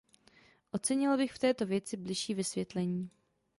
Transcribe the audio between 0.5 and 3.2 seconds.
Ocenila bych v této věci bližší vysvětlení.